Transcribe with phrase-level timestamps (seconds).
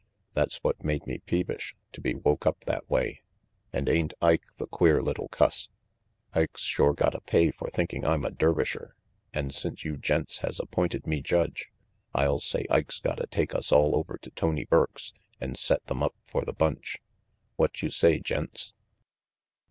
[0.33, 3.21] That's what made me peevish, to be woke up that way.
[3.71, 5.69] And ain't Ike the queer little cuss?
[6.33, 8.95] Ike's shore gotta pay for thinking I'm a Dervisher,
[9.31, 11.69] and since you gents has appointed me judge,
[12.15, 16.15] I'll say Ike's gotta take us all over to Tony Burke's and set them up
[16.25, 16.97] for the bunch.
[17.55, 18.73] What you say, gents?"